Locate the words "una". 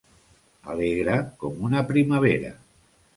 1.69-1.83